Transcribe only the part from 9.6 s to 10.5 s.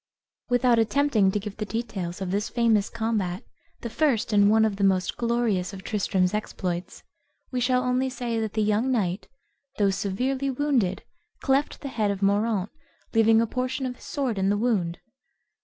though severely